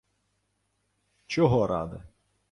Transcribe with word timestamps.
—Чого 1.27 1.67
ради? 1.67 1.99